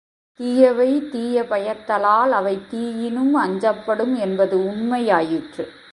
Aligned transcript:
தீயவை 0.39 1.09
தீய 1.09 1.43
பயத்தலால் 1.43 2.31
அவை 2.31 2.55
தீயினும் 2.71 3.35
அஞ்சப்படும் 3.35 4.15
என்பது 4.15 4.57
உண்மையாயிற்று. 4.65 5.65